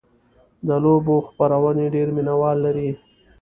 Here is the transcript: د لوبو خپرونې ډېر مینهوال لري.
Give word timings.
د 0.67 0.69
لوبو 0.83 1.15
خپرونې 1.27 1.85
ډېر 1.95 2.07
مینهوال 2.15 2.57
لري. 2.65 2.89